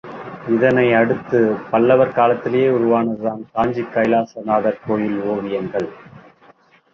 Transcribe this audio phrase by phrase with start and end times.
[0.47, 1.39] இதனை அடுத்து,
[1.71, 5.89] பல்லவர் காலத்திலேயே உருவானதுதான் காஞ்சி கைலாசநாதர் கோயில் ஓவியங்கள்.